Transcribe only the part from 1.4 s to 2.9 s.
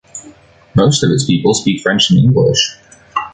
speak French and English.